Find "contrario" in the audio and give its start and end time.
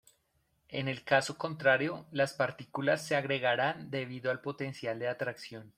1.37-2.07